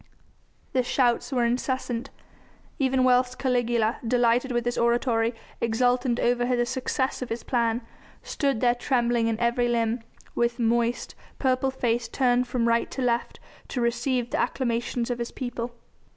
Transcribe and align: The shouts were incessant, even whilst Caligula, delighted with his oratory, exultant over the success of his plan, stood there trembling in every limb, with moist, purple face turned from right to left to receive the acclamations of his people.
The 0.73 0.81
shouts 0.81 1.31
were 1.31 1.45
incessant, 1.45 2.09
even 2.79 3.03
whilst 3.03 3.37
Caligula, 3.37 3.99
delighted 4.03 4.51
with 4.51 4.65
his 4.65 4.75
oratory, 4.75 5.35
exultant 5.61 6.19
over 6.19 6.43
the 6.55 6.65
success 6.65 7.21
of 7.21 7.29
his 7.29 7.43
plan, 7.43 7.83
stood 8.23 8.61
there 8.61 8.73
trembling 8.73 9.27
in 9.27 9.39
every 9.39 9.67
limb, 9.67 9.99
with 10.33 10.57
moist, 10.57 11.13
purple 11.37 11.69
face 11.69 12.07
turned 12.07 12.47
from 12.47 12.67
right 12.67 12.89
to 12.89 13.03
left 13.03 13.39
to 13.67 13.79
receive 13.79 14.31
the 14.31 14.39
acclamations 14.39 15.11
of 15.11 15.19
his 15.19 15.31
people. 15.31 15.75